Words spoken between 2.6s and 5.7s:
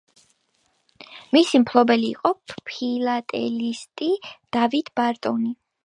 ფილატელისტი დავიდ ბარტონი.